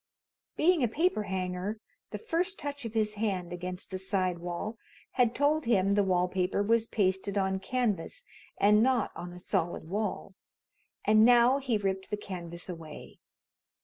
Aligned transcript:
Being 0.57 0.81
a 0.81 0.87
paper 0.87 1.21
hanger, 1.29 1.79
the 2.09 2.17
first 2.17 2.57
touch 2.57 2.85
of 2.85 2.95
his 2.95 3.13
hand 3.21 3.53
against 3.53 3.91
the 3.91 3.99
side 3.99 4.39
wall 4.39 4.79
had 5.11 5.35
told 5.35 5.65
him 5.65 5.93
the 5.93 6.03
wall 6.03 6.27
paper 6.27 6.63
was 6.63 6.87
pasted 6.87 7.37
on 7.37 7.59
canvas 7.59 8.23
and 8.59 8.81
not 8.81 9.11
on 9.15 9.31
a 9.31 9.37
solid 9.37 9.87
wall, 9.87 10.33
and 11.05 11.23
now 11.23 11.59
he 11.59 11.77
ripped 11.77 12.09
the 12.09 12.17
canvas 12.17 12.67
away. 12.67 13.19